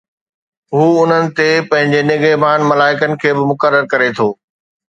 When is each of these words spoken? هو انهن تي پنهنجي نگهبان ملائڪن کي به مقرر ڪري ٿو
هو 0.73 0.85
انهن 1.03 1.25
تي 1.37 1.47
پنهنجي 1.73 2.01
نگهبان 2.09 2.59
ملائڪن 2.71 3.11
کي 3.21 3.31
به 3.37 3.47
مقرر 3.51 3.83
ڪري 3.93 4.09
ٿو 4.17 4.27